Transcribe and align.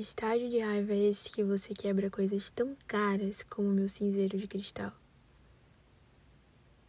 Estágio 0.00 0.48
de 0.48 0.60
raiva 0.60 0.92
é 0.92 1.08
esse 1.10 1.28
que 1.28 1.42
você 1.42 1.74
quebra 1.74 2.08
coisas 2.08 2.48
tão 2.50 2.76
caras 2.86 3.42
como 3.42 3.72
meu 3.72 3.88
cinzeiro 3.88 4.38
de 4.38 4.46
cristal? 4.46 4.92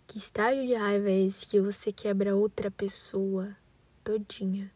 Que 0.06 0.20
estágio 0.20 0.68
de 0.68 0.76
raiva 0.76 1.10
é 1.10 1.26
esse 1.26 1.48
que 1.48 1.60
você 1.60 1.92
quebra 1.92 2.36
outra 2.36 2.70
pessoa 2.70 3.58
todinha? 4.04 4.72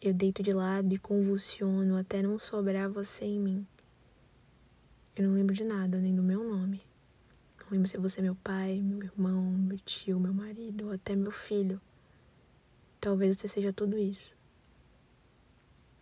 Eu 0.00 0.14
deito 0.14 0.44
de 0.44 0.52
lado 0.52 0.94
e 0.94 0.98
convulsiono 0.98 1.96
até 1.96 2.22
não 2.22 2.38
sobrar 2.38 2.88
você 2.88 3.24
em 3.24 3.40
mim. 3.40 3.66
Eu 5.16 5.26
não 5.26 5.34
lembro 5.34 5.56
de 5.56 5.64
nada, 5.64 5.98
nem 5.98 6.14
do 6.14 6.22
meu 6.22 6.44
nome. 6.44 6.80
Não 7.64 7.66
lembro 7.72 7.88
se 7.88 7.98
você 7.98 8.20
é 8.20 8.22
meu 8.22 8.36
pai, 8.36 8.80
meu 8.80 9.02
irmão, 9.02 9.42
meu 9.42 9.78
tio, 9.80 10.20
meu 10.20 10.32
marido 10.32 10.86
ou 10.86 10.92
até 10.92 11.16
meu 11.16 11.32
filho. 11.32 11.80
Talvez 13.00 13.36
você 13.36 13.48
seja 13.48 13.72
tudo 13.72 13.98
isso. 13.98 14.36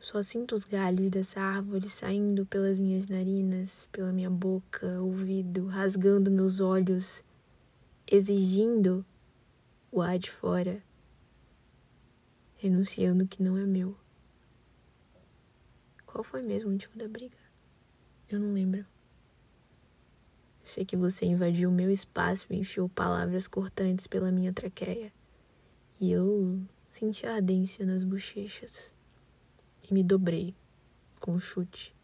Só 0.05 0.21
sinto 0.21 0.55
os 0.55 0.66
galhos 0.66 1.11
dessa 1.11 1.41
árvore 1.41 1.88
saindo 1.88 2.45
pelas 2.45 2.79
minhas 2.79 3.06
narinas, 3.06 3.88
pela 3.91 4.12
minha 4.12 4.29
boca, 4.29 5.01
ouvido, 5.01 5.65
rasgando 5.65 6.30
meus 6.30 6.60
olhos, 6.60 7.24
exigindo 8.06 9.02
o 9.91 10.02
ar 10.02 10.19
de 10.19 10.30
fora, 10.30 10.82
renunciando 12.56 13.27
que 13.27 13.43
não 13.43 13.56
é 13.56 13.65
meu. 13.65 13.96
Qual 16.05 16.23
foi 16.23 16.43
mesmo 16.43 16.68
o 16.68 16.73
motivo 16.73 16.98
da 16.98 17.09
briga? 17.09 17.38
Eu 18.29 18.38
não 18.38 18.52
lembro. 18.52 18.84
Sei 20.66 20.84
que 20.84 20.98
você 20.98 21.24
invadiu 21.24 21.71
o 21.71 21.73
meu 21.73 21.91
espaço 21.91 22.46
e 22.51 22.57
enfiou 22.59 22.91
palavras 22.91 23.48
cortantes 23.48 24.07
pela 24.07 24.30
minha 24.30 24.52
traqueia. 24.52 25.10
E 25.98 26.12
eu 26.12 26.60
senti 26.91 27.24
a 27.27 27.37
ardência 27.37 27.87
nas 27.87 28.05
bochechas 28.05 28.93
e 29.88 29.95
me 29.95 30.02
dobrei 30.02 30.55
com 31.20 31.33
um 31.33 31.38
chute 31.38 31.95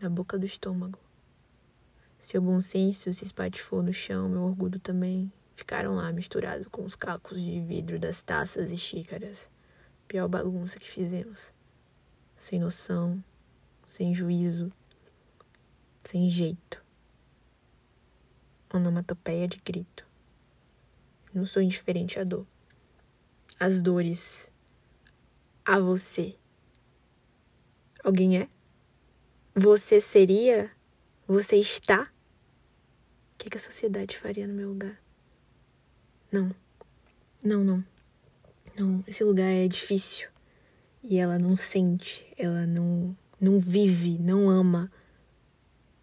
na 0.00 0.08
boca 0.08 0.38
do 0.38 0.46
estômago. 0.46 0.98
Seu 2.18 2.40
bom 2.40 2.60
senso 2.60 3.12
se 3.12 3.24
espatifou 3.24 3.82
no 3.82 3.92
chão, 3.92 4.28
meu 4.28 4.42
orgulho 4.42 4.80
também. 4.80 5.30
Ficaram 5.54 5.94
lá 5.94 6.10
misturados 6.12 6.66
com 6.68 6.82
os 6.84 6.96
cacos 6.96 7.40
de 7.40 7.60
vidro 7.60 7.98
das 7.98 8.22
taças 8.22 8.70
e 8.70 8.76
xícaras. 8.76 9.48
Pior 10.08 10.26
bagunça 10.28 10.78
que 10.78 10.90
fizemos. 10.90 11.52
Sem 12.36 12.58
noção, 12.58 13.22
sem 13.86 14.12
juízo, 14.14 14.72
sem 16.02 16.28
jeito. 16.28 16.82
Onomatopeia 18.72 19.46
de 19.46 19.58
grito. 19.58 20.06
Não 21.32 21.44
sou 21.44 21.62
indiferente 21.62 22.18
à 22.18 22.24
dor. 22.24 22.46
As 23.60 23.80
dores. 23.80 24.50
A 25.64 25.78
você. 25.78 26.36
Alguém 28.04 28.36
é? 28.36 28.48
Você 29.54 29.98
seria? 29.98 30.70
Você 31.26 31.56
está? 31.56 32.02
O 32.02 33.38
que, 33.38 33.48
que 33.48 33.56
a 33.56 33.60
sociedade 33.60 34.18
faria 34.18 34.46
no 34.46 34.52
meu 34.52 34.68
lugar? 34.68 35.00
Não. 36.30 36.54
Não, 37.42 37.64
não. 37.64 37.82
Não, 38.78 39.02
esse 39.06 39.24
lugar 39.24 39.48
é 39.48 39.66
difícil. 39.66 40.28
E 41.02 41.16
ela 41.16 41.38
não 41.38 41.56
sente, 41.56 42.30
ela 42.36 42.66
não, 42.66 43.16
não 43.40 43.58
vive, 43.58 44.18
não 44.18 44.50
ama. 44.50 44.92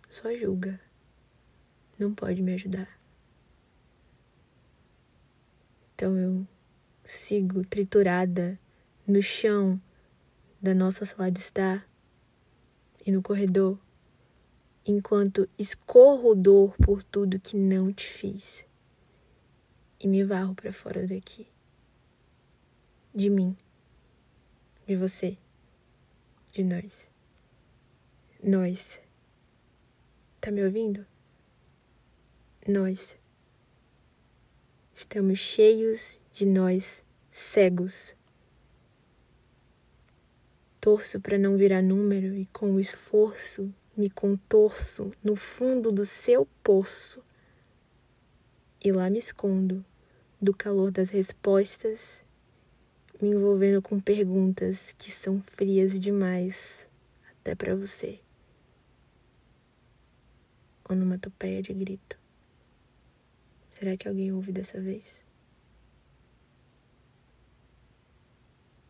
Só 0.09 0.33
julga. 0.33 0.81
Não 1.99 2.15
pode 2.15 2.41
me 2.41 2.53
ajudar. 2.53 2.99
Então 5.93 6.17
eu 6.17 6.47
sigo 7.05 7.63
triturada 7.63 8.59
no 9.07 9.21
chão 9.21 9.79
da 10.59 10.73
nossa 10.73 11.05
sala 11.05 11.29
de 11.29 11.39
estar 11.39 11.87
e 13.05 13.11
no 13.11 13.21
corredor, 13.21 13.79
enquanto 14.85 15.49
escorro 15.57 16.35
dor 16.35 16.75
por 16.77 17.03
tudo 17.03 17.39
que 17.39 17.55
não 17.55 17.91
te 17.91 18.05
fiz 18.05 18.65
e 19.99 20.07
me 20.07 20.23
varro 20.23 20.55
para 20.55 20.73
fora 20.73 21.07
daqui. 21.07 21.47
De 23.13 23.29
mim, 23.29 23.55
de 24.87 24.95
você, 24.95 25.37
de 26.51 26.63
nós. 26.63 27.09
Nós. 28.43 28.99
Tá 30.39 30.49
me 30.49 30.63
ouvindo? 30.63 31.05
Nós. 32.67 33.17
Estamos 34.93 35.39
cheios 35.39 36.19
de 36.31 36.45
nós 36.45 37.03
cegos 37.29 38.15
Torço 40.81 41.21
para 41.21 41.37
não 41.37 41.57
virar 41.57 41.83
número 41.83 42.35
e 42.35 42.47
com 42.47 42.73
o 42.73 42.79
esforço 42.79 43.71
me 43.95 44.09
contorço 44.09 45.11
no 45.23 45.35
fundo 45.35 45.91
do 45.91 46.07
seu 46.07 46.47
poço. 46.63 47.23
E 48.83 48.91
lá 48.91 49.07
me 49.07 49.19
escondo 49.19 49.85
do 50.41 50.55
calor 50.55 50.89
das 50.89 51.11
respostas, 51.11 52.25
me 53.21 53.29
envolvendo 53.29 53.79
com 53.79 53.99
perguntas 53.99 54.95
que 54.97 55.11
são 55.11 55.39
frias 55.39 55.99
demais 55.99 56.89
até 57.29 57.53
para 57.53 57.75
você. 57.75 58.19
Onomatopeia 60.89 61.61
de 61.61 61.75
grito. 61.75 62.17
Será 63.69 63.95
que 63.95 64.07
alguém 64.07 64.33
ouve 64.33 64.51
dessa 64.51 64.81
vez? 64.81 65.23